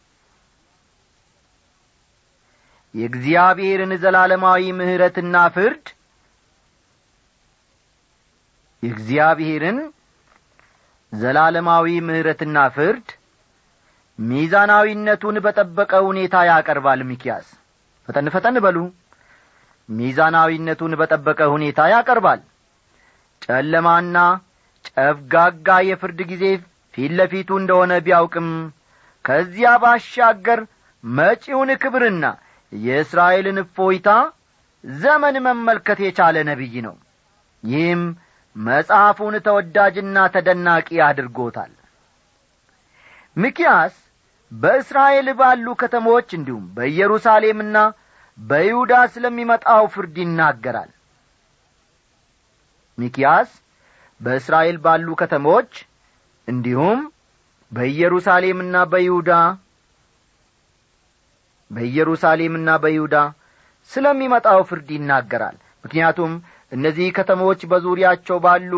የእግዚአብሔርን 2.95 3.92
ዘላለማዊ 4.03 4.64
ምሕረትና 4.79 5.37
ፍርድ 5.55 5.87
የእግዚአብሔርን 8.87 9.79
ዘላለማዊ 11.12 11.87
ምሕረትና 12.07 12.57
ፍርድ 12.75 13.07
ሚዛናዊነቱን 14.18 15.37
በጠበቀ 15.44 15.92
ሁኔታ 16.09 16.35
ያቀርባል 16.49 17.01
ሚኪያስ 17.09 17.46
ፈጠን 18.09 18.29
ፈጠን 18.35 18.57
በሉ። 18.64 18.79
ሚዛናዊነቱን 19.88 20.92
በጠበቀ 21.01 21.40
ሁኔታ 21.55 21.81
ያቀርባል። 21.92 22.40
ጨለማና 23.42 24.16
ጨፍጋጋ 24.88 25.68
የፍርድ 25.88 26.20
ጊዜ 26.31 26.44
ፊት 26.94 27.12
ለፊቱ 27.18 27.51
እንደሆነ 27.61 27.92
ቢያውቅም 28.07 28.49
ከዚያ 29.25 29.70
ባሻገር 29.83 30.61
መጪውን 31.05 31.72
ክብርና 31.83 32.25
የእስራኤልን 32.72 33.59
እፎይታ 33.64 34.09
ዘመን 34.85 35.37
መመልከት 35.46 35.99
የቻለ 36.05 36.37
ነቢይ 36.49 36.77
ነው። 36.87 36.94
ይህም 37.62 38.03
መጽሐፉን 38.57 39.35
ተወዳጅና 39.47 40.19
ተደናቂ 40.35 40.88
አድርጎታል። 41.07 41.73
ሚኪያስ 43.37 43.95
በእስራኤል 44.53 45.29
ባሉ 45.40 45.66
ከተሞች 45.83 46.29
እንዲሁም 46.38 46.64
በኢየሩሳሌምና 46.77 47.77
በይሁዳ 48.38 48.95
ስለሚመጣው 49.14 49.85
ፍርድ 49.95 50.16
ይናገራል። 50.23 50.90
ሚኪያስ 52.99 53.51
በእስራኤል 54.21 54.77
ባሉ 54.85 55.09
ከተሞች 55.21 55.73
እንዲሁም 56.49 57.01
በኢየሩሳሌምና 57.73 58.77
በይሁዳ 58.92 59.31
በኢየሩሳሌምና 61.71 62.71
በይሁዳ 62.83 63.16
ስለሚመጣው 63.90 64.61
ፍርድ 64.69 64.88
ይናገራል። 64.97 65.57
ምክንያቱም 65.85 66.33
እነዚህ 66.72 67.09
ከተሞች 67.16 67.61
በዙሪያቸው 67.70 68.38
ባሉ 68.44 68.72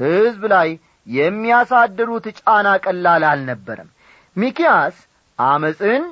ሕዝብ 0.00 0.42
ላይ 0.52 0.68
የሚያሳድሩት 1.06 2.26
ጫና 2.38 2.68
ቀላል 2.84 3.24
አልነበረም። 3.30 3.88
ሚኪያስ 4.36 4.96
አመፅን 5.38 6.04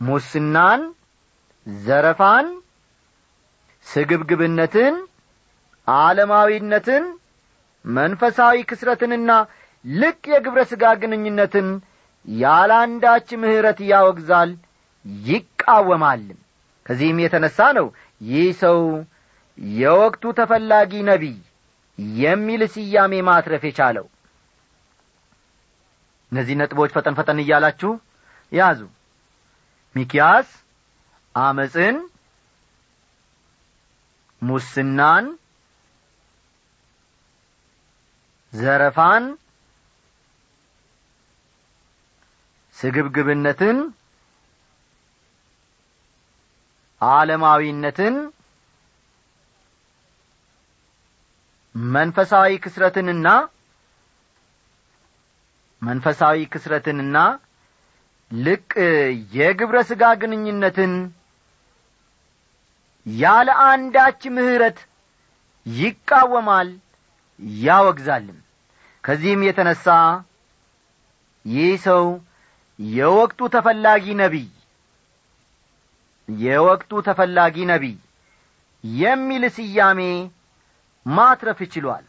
ሙስናን 0.00 0.82
ዘረፋን 1.66 2.46
ስግብግብነትን 3.86 4.94
ዓለማዊነትን 5.88 7.04
መንፈሳዊ 7.84 8.56
ክስረትንና 8.70 9.30
ልቅ 9.84 10.22
የግብረ 10.32 10.60
ሥጋ 10.70 10.84
ግንኙነትን 11.02 11.68
ያላንዳች 12.28 13.28
ምሕረት 13.42 13.78
ያወግዛል 13.90 14.50
ይቃወማልም። 15.26 16.38
ከዚህም 16.86 17.18
የተነሣ 17.22 17.58
ነው 17.78 17.86
ይህ 18.20 18.48
ሰው 18.62 18.78
የወቅቱ 19.78 20.24
ተፈላጊ 20.38 20.92
ነቢይ 21.08 21.36
የሚል 22.18 22.62
ስያሜ 22.74 23.14
ማትረፍ 23.28 23.62
የቻለው። 23.68 24.06
እነዚህ 26.32 26.54
ነጥቦች 26.60 26.90
ፈጠን 26.96 27.16
ፈጠን 27.18 27.38
እያላችሁ 27.42 27.90
ያዙ። 28.52 28.80
ሚኪያስ 29.96 30.48
አመፅን 31.34 31.96
ሙስናን 34.42 35.26
ዘረፋን 38.52 39.24
ስግብግብነትን 42.76 43.78
ዓለማዊነትን 47.00 48.14
መንፈሳዊ 51.94 52.52
ክስረትንና 52.64 53.28
መንፈሳዊ 55.82 56.38
ክስረትንና 56.52 57.16
ልቅ 58.30 58.70
የግብረ 59.36 59.76
ሥጋ 59.90 60.02
ግንኙነትን 60.20 60.94
ያለ 63.06 63.48
አንዳች 63.66 64.22
ምሕረት 64.36 64.78
ይቃወማል 65.66 66.68
ያወግዛልም። 67.60 68.38
ከዚህም 69.04 69.42
የተነሣ 69.46 69.84
ይህ 71.44 71.70
ሰው 71.86 72.04
የወቅቱ 72.78 73.40
ተፈላጊ 73.54 74.06
ነቢይ 74.20 74.48
የወቅቱ 76.28 77.00
ተፈላጊ 77.06 77.56
ነቢይ 77.70 77.96
የሚል 78.84 79.44
ስያሜ 79.56 80.00
ማትረፍ 81.08 81.60
ችሏል 81.72 82.04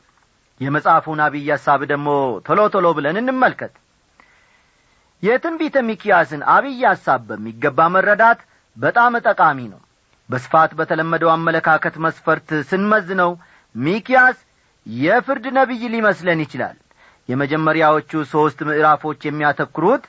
የመጽሐፉን 0.62 1.20
አብይ 1.26 1.46
ሐሳብ 1.52 1.82
ደግሞ 1.92 2.08
ቶሎ 2.48 2.60
ቶሎ 2.74 2.88
ብለን 2.98 3.18
እንመልከት። 3.22 3.74
የትንቢተ 5.24 5.78
ሚኪያስን 5.88 6.42
አብይ 6.56 6.82
ሐሳብ 6.90 7.22
በሚገባ 7.30 7.88
መረዳት 7.96 8.40
በጣም 8.78 9.14
ጠቃሚ 9.28 9.60
ነው። 9.74 9.82
በስፋት 10.30 10.72
በተለመደው 10.80 11.30
አመለካከት 11.36 11.96
መስፈርት 12.06 12.50
ስንመዝነው 12.70 13.32
ሚኪያስ 13.76 14.38
የፍርድ 14.86 15.46
ነቢይ 15.58 15.84
ሊመስለን 15.94 16.40
ይችላል። 16.46 16.78
የመጀመሪያዎቹ 17.30 18.12
ሦስት 18.32 18.60
ምዕራፎች 18.68 19.20
የሚያተኩሩት 19.26 20.04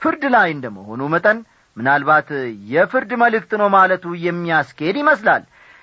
ፍርድ 0.00 0.24
ላይ 0.34 0.48
እንደ 0.54 0.66
መሆኑ 0.76 1.02
መጠን 1.14 1.38
ምናልባት 1.76 2.28
የፍርድ 2.72 3.10
መልእክት 3.22 3.52
ነው 3.60 3.68
ማለቱ 3.76 4.14
የሚያስኬድ 4.26 4.96
ይመስላል። 5.00 5.42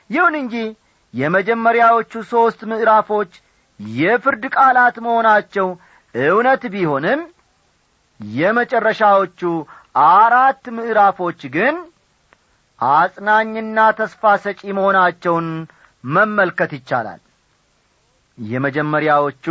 ይሁን 0.09 0.35
እንጂ 0.41 0.55
የመጀመሪያዎቹ 1.13 2.21
ሦስት 2.31 2.59
ምዕራፎች 2.71 3.31
የፍርድ 3.99 4.43
ቃላት 4.55 4.95
መሆናቸው 5.05 5.67
እውነት 6.15 6.63
ቢሆንም 6.73 7.21
የመጨረሻዎቹ 8.19 9.41
አራት 10.09 10.63
ምዕራፎች 10.77 11.41
ግን 11.55 11.75
አጽናኝና 12.79 13.79
ተስፋ 13.99 14.31
ሰጪ 14.43 14.61
መሆናቸውን 14.77 15.47
መመልከት 16.03 16.71
ይቻላል። 16.77 17.21
የመጀመሪያዎቹ 18.37 19.45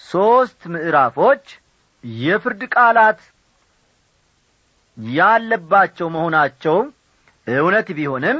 ሦስት 0.00 0.60
ምዕራፎች 0.74 1.44
የፍርድ 2.04 2.62
ቃላት 2.74 3.20
ያለባቸው 4.98 6.08
መሆናቸው 6.16 6.76
እውነት 7.46 7.88
ቢሆንም 7.98 8.38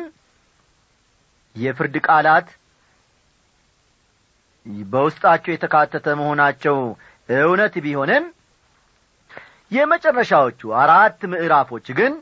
የፍርድ 1.58 1.96
ቃላት 2.06 2.48
በውስጣቸው 4.86 5.52
የተካተተ 5.52 6.06
መሆናቸው 6.20 6.76
እውነት 7.28 7.74
ቢሆንም 7.84 8.24
የመጨረሻዎቹ 9.72 10.70
አራት 10.82 11.20
ምዕራፎች 11.32 11.86
ግን 11.98 12.12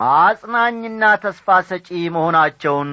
አጽናኝና 0.00 1.02
ተስፋ 1.24 1.56
ሰጪ 1.68 1.88
መሆናቸውን 2.14 2.90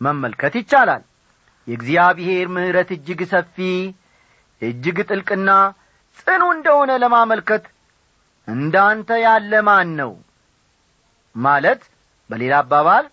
መመልከት 0.00 0.54
ይቻላል። 0.60 1.02
የእግዚአብሔር 1.68 2.46
ምሕረት 2.54 2.90
እጅግ 2.96 3.20
ሰፊ 3.32 3.56
እጅግ 4.62 4.98
ጥልቅና 5.08 5.50
ጽኑ 6.18 6.42
እንደሆነ 6.56 6.90
ለማመልከት 7.02 7.64
እንዳንተ 8.48 9.10
ያለ 9.24 9.52
ማን 9.68 9.88
ነው? 10.00 10.12
ማለት 11.34 11.82
በሌላ 12.30 12.54
አባባል 12.62 13.04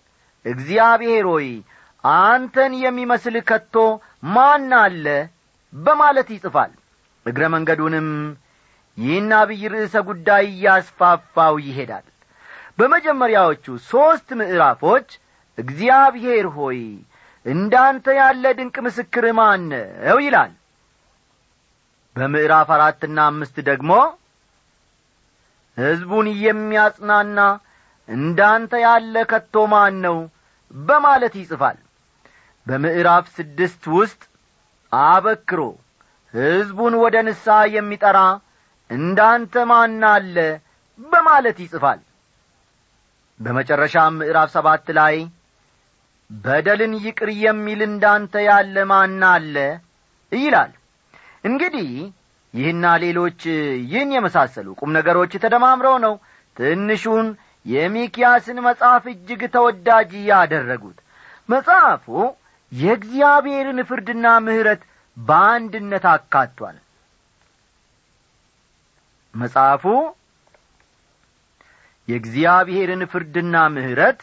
እግዚአብሔር 0.44 1.26
ሆይ 1.32 1.48
አንተን 2.04 2.72
የሚመስል 2.84 3.36
ከቶ 3.48 3.74
ማን 4.28 4.70
አለ? 4.80 5.06
በማለት 5.72 6.28
ይጽፋል። 6.34 6.72
እግረ 7.26 7.42
መንገዱንም 7.54 8.08
ይህን 8.98 9.30
አብይ 9.38 9.62
ርዕሰ 9.72 9.94
ጉዳይ 10.08 10.44
እያስፋፋው 10.50 11.54
ይሄዳል። 11.66 12.06
በመጀመሪያዎቹ 12.78 13.64
ሦስት 13.88 14.28
ምዕራፎች 14.40 15.08
እግዚአብሔር 15.58 16.46
ሆይ 16.56 16.80
እንዳንተ 17.46 18.06
ያለ 18.18 18.44
ድንቅ 18.58 18.76
ምስክር 18.86 19.24
ማን 19.38 19.64
ይላል። 20.20 20.52
በምዕራፍ 22.16 22.68
አራትና 22.76 23.18
አምስት 23.30 23.56
ደግሞ 23.68 23.92
ሕዝቡን 25.78 26.26
የሚያጽናና 26.44 27.38
እንዳንተ 28.08 28.72
ያለ 28.84 29.16
ከቶ 29.30 29.54
ማን 29.72 29.94
ነው? 30.04 30.16
በማለት 30.70 31.34
ይጽፋል። 31.40 31.78
በምዕራፍ 32.66 33.24
ስድስት 33.36 33.82
ውስጥ 33.96 34.22
አበክሮ 34.92 35.60
ሕዝቡን 36.34 36.94
ወደ 37.02 37.16
ንስሐ 37.26 37.56
የሚጠራ 37.74 38.18
እንዳንተ 38.90 39.54
ማን 39.70 40.02
አለ? 40.12 40.36
በማለት 40.98 41.58
ይጽፋል። 41.64 42.00
በመጨረሻም 43.40 44.18
ምዕራፍ 44.20 44.48
ሰባት 44.54 44.86
ላይ 44.98 45.16
በደልን 46.30 46.92
ይቅር 47.04 47.30
የሚል 47.44 47.80
እንዳንተ 47.88 48.34
ያለ 48.48 48.76
ማን 48.90 49.22
አለ? 49.30 49.56
ይላል። 50.32 50.72
እንግዲህ 51.44 51.88
ይህና 52.54 52.84
ሌሎች 53.04 53.40
ይህን 53.84 54.10
የመሳሰሉ 54.14 54.68
ቁም 54.80 54.90
ነገሮች 54.96 55.32
ተደማምረው 55.42 55.96
ነው 56.04 56.14
ትንሹን 56.56 57.28
የሚኪያስን 57.66 58.58
መጽሐፍ 58.66 59.04
እጅግ 59.12 59.42
ተወዳጅ 59.54 60.12
ያደረጉት። 60.28 60.98
መጽሐፉ 61.48 62.06
የእግዚአብሔርን 62.72 63.80
ፍርድና 63.88 64.26
ምሕረት 64.44 64.82
በአንድነት 65.16 66.04
አካቷል። 66.12 66.76
መጽሐፉ 69.34 69.84
የእግዚአብሔርን 72.08 73.02
ፍርድና 73.12 73.56
ምሕረት 73.74 74.20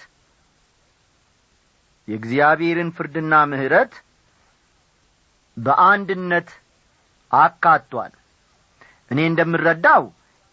የእግዚአብሔርን 2.08 2.89
ፍርድና 2.97 3.34
ምሕረት 3.52 3.93
በአንድነት 5.58 6.49
አካቷል። 7.32 8.13
እኔ 9.12 9.19
እንደምረዳው 9.30 10.04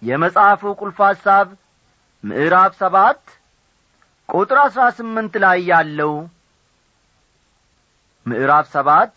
የመጽሐፉ 0.02 0.62
ቁልፍ 0.80 0.98
ሐሳብ 1.06 1.46
ምዕራፍ 2.26 2.72
ሰባት 2.80 3.22
ቁጥር 4.28 4.58
አሥራ 4.62 4.84
ስምንት 4.98 5.34
ላይ 5.44 5.58
ያለው 5.70 6.12
ምዕራፍ 8.26 8.66
ሰባት 8.74 9.14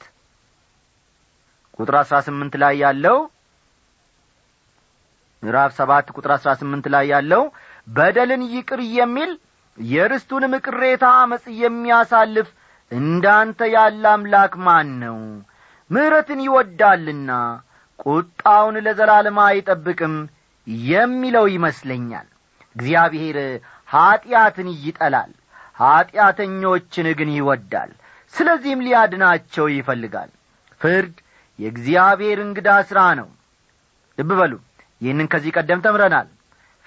ቁጥር 1.79 1.95
አሥራ 2.01 2.17
ስምንት 2.27 2.55
ላይ 2.63 2.75
ያለው 2.83 3.17
ምዕራፍ 5.43 5.71
ሰባት 5.79 6.07
ቁጥር 6.15 6.31
አሥራ 6.35 6.51
ስምንት 6.61 6.87
ላይ 6.93 7.05
ያለው 7.13 7.43
በደልን 7.87 8.41
ይቅር 8.55 8.81
የሚል 8.97 9.31
የርስቱንም 9.77 10.53
ቅሬታ 10.65 11.05
አመፅ 11.19 11.45
የሚያሳልፍ 11.61 12.47
እንዳንተ 12.91 13.59
ያለ 13.73 14.03
አምላክ 14.11 14.53
ማን 14.65 14.89
ነው? 15.03 15.17
ምሕረትን 15.89 16.39
ይወዳልና 16.45 17.31
ቁጣውን 18.05 18.75
ለዘላለም 18.85 19.37
አይጠብቅም 19.45 20.15
የሚለው 20.87 21.45
ይመስለኛል 21.55 22.27
እግዚአብሔር 22.75 23.38
ኀጢአትን 23.89 24.67
ይጠላል 24.84 25.32
ኀጢአተኞችን 25.79 27.08
ግን 27.19 27.29
ይወዳል 27.36 27.91
ስለዚህም 28.34 28.84
ሊያድናቸው 28.86 29.65
ይፈልጋል። 29.75 30.29
ፍርድ 30.82 31.15
የእግዚአብሔር 31.60 32.39
እንግዳ 32.45 32.69
ሥራ 32.89 32.99
ነው። 33.19 33.27
ልብ 34.17 34.32
በሉ 34.39 34.53
ይህንን 35.01 35.27
ከዚህ 35.32 35.51
ቀደም 35.58 35.82
ተምረናል። 35.86 36.27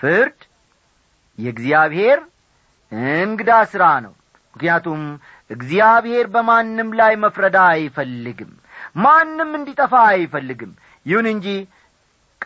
ፍርድ 0.01 0.39
የእግዚአብሔር 1.39 2.19
እንግዳ 3.21 3.53
ሥራ 3.73 3.85
ነው። 4.05 4.13
ምክንያቱም 4.55 5.03
እግዚአብሔር 5.51 6.27
በማንም 6.35 6.89
ላይ 6.99 7.13
መፍረዳ 7.23 7.59
አይፈልግም 7.75 8.51
ማንም 8.97 9.51
እንዲጠፋ 9.59 9.93
አይፈልግም። 10.11 10.73
ይሁን 11.07 11.27
እንጂ 11.33 11.47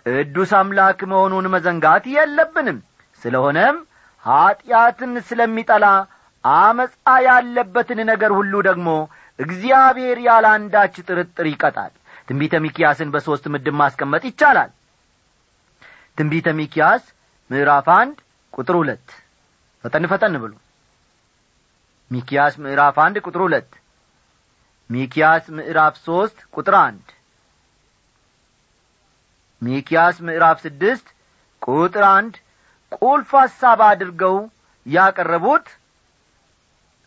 ቅዱስ 0.01 0.51
አምላክ 0.59 1.01
መሆኑን 1.13 1.47
መዘንጋት 1.55 2.05
የለብንም 2.15 2.79
ስለሆነም 3.23 3.77
ኀጢአትን 4.25 5.13
ስለሚጠላ 5.29 5.87
አመፃ 6.45 6.95
ያለበትን 7.27 8.01
ነገር 8.11 8.31
ሁሉ 8.39 8.55
ደግሞ 8.69 8.89
እግዚአብሔር 9.39 10.19
ያለ 10.27 10.47
አንዳች 10.55 10.95
ጥርጥር 11.07 11.47
ይቀጣል። 11.51 11.93
ትንቢተ 12.29 12.55
ሚኪያስን 12.65 13.09
በሦስት 13.15 13.45
ምድብ 13.55 13.75
ማስቀመጥ 13.81 14.23
ይቻላል። 14.29 14.71
ትንቢተ 16.19 16.49
ሚኪያስ 16.61 17.03
ምዕራፍ 17.51 17.89
አንድ 17.97 18.17
ቁጥር 18.55 18.77
ሁለት። 18.81 19.07
ፈጠን 19.85 20.07
ፈጠን 20.13 20.37
ብሉ። 20.43 20.53
ሚኪያስ 22.11 22.55
ምዕራፍ 22.63 22.97
አንድ 23.05 23.17
ቁጥር 23.27 23.43
ሁለት። 23.47 23.71
ሚኪያስ 24.91 25.45
ምዕራፍ 25.57 25.95
ሦስት 26.07 26.39
ቁጥር 26.55 26.75
አንድ። 26.81 27.07
ሚኪያስ 29.63 30.17
ምዕራፍ 30.27 30.59
ስድስት 30.65 31.07
ቁጥር 31.63 32.05
አንድ 32.09 32.35
ቁልፍ 32.93 33.31
ሐሳብ 33.39 33.81
አድርገው 33.87 34.37
ያቀረቡት 34.87 35.67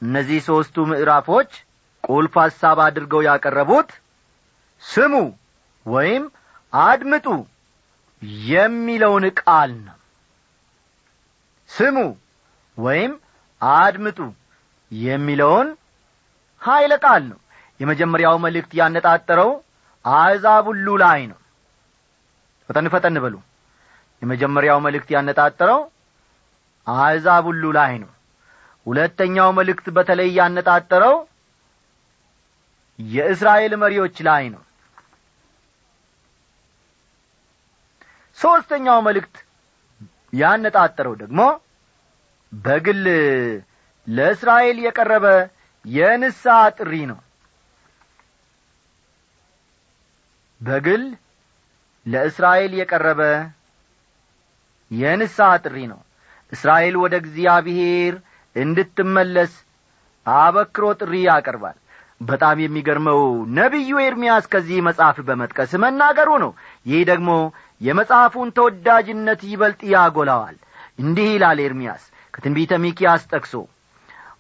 እነዚህ 0.02 0.39
ሦስቱ 0.48 0.86
ምዕራፎች 0.89 1.52
ቁልፍ 2.04 2.34
ሐሳብ 2.44 2.78
አድርገው 2.86 3.22
ያቀረቡት 3.28 3.89
ስሙ 4.84 5.13
ወይም 5.86 6.24
አድምጡ 6.74 7.28
የሚለውን 8.46 9.26
ቃል 9.42 9.72
ነው። 9.88 9.98
ስሙ 11.70 11.98
ወይም 12.78 13.12
አድምጡ 13.62 14.20
የሚለውን 14.92 15.68
ኀይለ 16.62 16.94
ቃል 17.04 17.24
ነው። 17.32 17.39
የመጀመሪያው 17.80 18.38
መልእክት 18.46 18.72
ያነጣጠረው 18.80 19.52
አሕዛብ 20.06 20.65
ሁሉ 20.70 20.88
ላይ 21.04 21.22
ነው። 21.32 21.39
ፈጠን 22.70 22.88
ፈጠን 22.94 23.18
በሉ 23.24 23.36
የመጀመሪያው 24.21 24.79
መልእክት 24.86 25.10
ያነጣጠረው 25.15 25.82
አሕዛብ 26.88 27.43
ሁሉ 27.49 27.63
ላይ 27.77 27.93
ነው። 28.03 28.12
ሁለተኛው 28.86 29.49
መልእክት 29.58 29.88
በተለይ 29.95 30.29
ያነጣጠረው 30.38 31.15
የእስራኤል 32.99 33.73
መሪዎች 33.84 34.17
ላይ 34.27 34.43
ነው። 34.53 34.62
ሦስተኛው 38.38 38.99
መልእክት 39.08 39.36
ያነጣጠረው 40.34 41.13
ደግሞ 41.21 41.39
በግል 42.53 43.03
ለእስራኤል 44.08 44.77
የቀረበ 44.86 45.25
የንስሐ 45.86 46.58
ጥሪ 46.77 46.93
ነው። 47.12 47.19
በግል 50.62 51.03
ለእስራኤል 52.05 52.73
የቀረበ 52.79 53.21
የንስሐ 54.91 55.49
ጥሪ 55.63 55.78
ነው። 55.91 55.99
እስራኤል 56.52 56.95
ወደ 57.02 57.13
እግዚአብሔር 57.23 58.13
እንድትመለስ 58.56 59.54
አበክሮ 60.25 60.86
ጥሪ 60.99 61.13
ያቀርባል። 61.25 61.78
በጣም 62.21 62.58
የሚገርመው 62.62 63.21
ነቢዩ 63.58 63.91
ኤርምያስ 64.06 64.45
ከዚህ 64.54 64.80
መጽሐፍ 64.88 65.17
በመጥቀስ 65.28 65.71
መናገሩ 65.84 66.30
ነው። 66.43 66.52
ይህ 66.86 67.02
ደግሞ 67.10 67.30
የመጽሐፉን 67.82 68.49
ተወዳጅነት 68.58 69.41
ይበልጥ 69.52 69.82
ያጐላዋል 69.93 70.58
እንዲህ 70.99 71.28
ይላል 71.34 71.60
ኤርምያስ 71.65 72.04
ከትንቢተ 72.34 72.73
ሚኪያስ 72.84 73.21
ጠቅሶ 73.32 73.54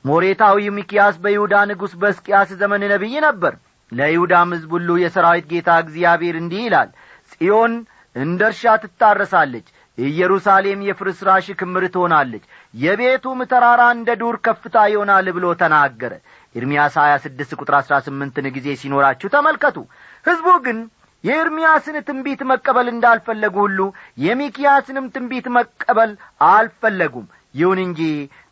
ሞሬታዊ 0.05 0.67
ሚኪያስ 0.75 1.15
በይሁዳ 1.23 1.55
ንጉሥ 1.69 1.93
በስቅያስ 2.01 2.49
ዘመን 2.59 2.83
ነቢይ 2.91 3.15
ነበር። 3.25 3.53
ለይሁዳም 3.91 4.51
ሕዝብ 4.55 4.71
ሁሉ 4.75 4.89
የሰራዊት 5.01 5.45
ጌታ 5.51 5.69
እግዚአብሔር 5.83 6.35
እንዲህ 6.41 6.61
ይላል 6.65 6.89
ጽዮን 7.31 7.73
እንደ 8.15 8.41
እርሻ 8.49 8.73
ትታረሳለች 8.83 9.67
ኢየሩሳሌም 10.07 10.79
የፍርስራሽ 10.87 11.47
ክምር 11.59 11.83
ትሆናለች። 11.93 12.43
የቤቱም 12.73 13.39
ተራራ 13.51 13.81
እንደ 13.95 14.09
ዱር 14.21 14.35
ከፍታ 14.45 14.77
ይሆናል 14.91 15.27
ብሎ 15.35 15.45
ተናገረ። 15.61 16.13
ኤርምያስ 16.55 16.95
ሀያ 17.01 17.13
ስድስት 17.25 17.51
ቁጥር 17.59 17.75
አሥራ 17.79 17.95
ስምንትን 18.05 18.47
ጊዜ 18.55 18.67
ሲኖራችሁ 18.81 19.29
ተመልከቱ። 19.35 19.77
ሕዝቡ 20.25 20.47
ግን 20.65 20.79
የኤርምያስን 21.23 21.97
ትንቢት 22.07 22.41
መቀበል 22.51 22.87
እንዳልፈለጉ 22.91 23.55
ሁሉ 23.63 23.79
የሚኪያስንም 24.23 25.07
ትንቢት 25.15 25.47
መቀበል 25.57 26.11
አልፈለጉም። 26.49 27.25
ይሁን 27.55 27.79
እንጂ 27.85 28.01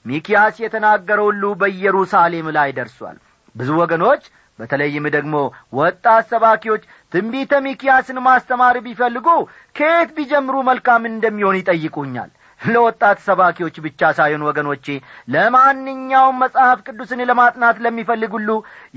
ሚኪያስ 0.06 0.56
የተናገረ 0.64 1.20
ሁሉ 1.28 1.44
በኢየሩሳሌም 1.62 2.48
ላይ 2.58 2.70
ደርሷል። 2.78 3.18
ብዙ 3.56 3.70
ወገኖች 3.82 4.24
በተለይም 4.60 5.06
ደግሞ 5.16 5.36
ወጣት 5.80 6.24
ሰባኪዎች 6.32 6.84
ትንቢተ 7.14 7.54
ሚኪያስን 7.66 8.18
ማስተማር 8.26 8.78
ቢፈልጉ 8.86 9.28
ከየት 9.76 10.10
ቢጀምሩ 10.18 10.56
መልካም 10.70 11.04
እንደሚሆን 11.12 11.60
ይጠይቁኛል። 11.60 12.30
ለወጣት 12.62 13.18
ሰባኪዎች 13.26 13.76
ብቻ 13.86 14.02
ሳይሆን 14.18 14.46
ወገኖቼ 14.48 14.86
ለማንኛውም 15.34 16.40
መጽሐፍ 16.44 16.80
ቅዱስን 16.88 17.20
ለማጥናት 17.30 17.78
ለሚፈልግ 17.86 18.32
ሁሉ 18.38 18.50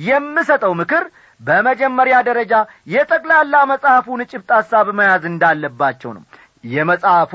የምሰጠው 0.05 0.73
ምክር 0.81 1.05
በመጀመሪያ 1.41 2.17
ደረጃ 2.29 2.55
የጠቅላላ 2.95 3.55
መጽሐፉን 3.73 4.23
ጭብጥ 4.31 4.51
ሐሳብ 4.59 4.89
መያዝ 4.99 5.25
እንዳለባቸው 5.33 6.13
ነው። 6.17 6.25
የመጽሐፉ 6.69 7.33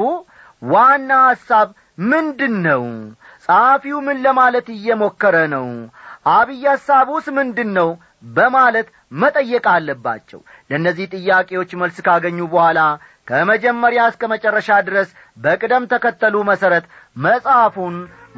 ዋና 0.61 1.11
ሐሳብ 1.27 1.67
ምንድን 2.05 2.55
ነው 2.65 2.83
ጸሐፊው 3.45 3.97
ምን 4.05 4.17
ለማለት 4.25 4.67
እየሞከረ 4.73 5.35
ነው 5.53 5.67
አብይ 6.25 6.63
ሐሳቡስ 6.67 7.25
ምንድን 7.37 7.69
ነው 7.77 7.89
በማለት 8.35 8.87
መጠየቅ 9.21 9.65
አለባቸው። 9.73 10.39
ለእነዚህ 10.69 11.09
ጥያቄዎች 11.15 11.71
መልስ 11.81 11.97
ካገኙ 12.07 12.39
በኋላ 12.53 12.79
ከመጀመሪያ 13.27 14.01
እስከ 14.11 14.23
መጨረሻ 14.33 14.69
ድረስ 14.87 15.09
በቅደም 15.37 15.83
ተከተሉ 15.93 16.35
መሠረት 16.49 16.85
መጽሐፉን 17.17 17.95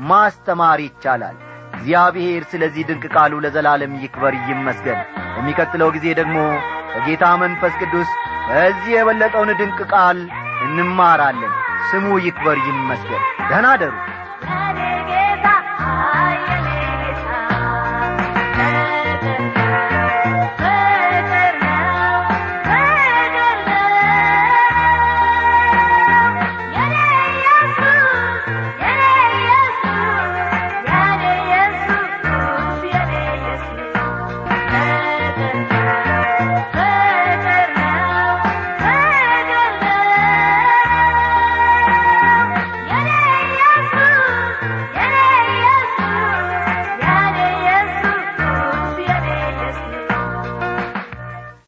ማስተማር 0.09 0.81
ይቻላል። 0.85 1.37
እግዚአብሔር 1.77 2.43
ስለዚህ 2.51 2.83
ድንቅ 2.89 3.05
ቃሉ 3.15 3.33
ለዘላለም 3.45 3.93
ይክበር 4.03 4.35
ይመስገን። 4.49 4.99
በሚቀጥለው 5.35 5.89
ጊዜ 5.95 6.07
ደግሞ 6.19 6.37
ከጌታ 6.91 7.25
መንፈስ 7.41 7.73
ቅዱስ 7.81 8.11
ከዚህ 8.49 8.93
የበለጠውን 8.95 9.51
ድንቅ 9.59 9.79
ቃል 9.93 10.19
እንማራለን። 10.67 11.53
ስሙ 11.89 12.07
ይክበር 12.25 12.57
ይመስገን። 12.69 13.23
ደህና 13.49 13.67
አደሩ 13.75 13.93